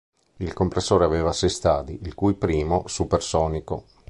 Il 0.37 0.53
compressore 0.53 1.05
aveva 1.05 1.31
sei 1.31 1.49
stadi, 1.49 1.99
il 2.01 2.15
cui 2.15 2.33
primo 2.33 2.87
supersonico. 2.87 3.85